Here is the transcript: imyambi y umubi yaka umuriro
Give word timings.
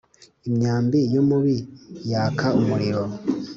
imyambi 0.47 0.99
y 1.13 1.15
umubi 1.21 1.57
yaka 2.11 2.47
umuriro 2.59 3.03